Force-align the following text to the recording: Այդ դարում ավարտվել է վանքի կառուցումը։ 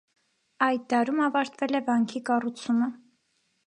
Այդ 0.67 0.87
դարում 0.93 1.23
ավարտվել 1.27 1.83
է 1.83 1.85
վանքի 1.93 2.25
կառուցումը։ 2.33 2.95